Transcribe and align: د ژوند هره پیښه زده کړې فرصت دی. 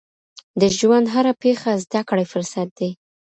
د 0.59 0.63
ژوند 0.77 1.05
هره 1.13 1.33
پیښه 1.43 1.71
زده 1.83 2.01
کړې 2.09 2.25
فرصت 2.31 2.67
دی. 2.79 2.89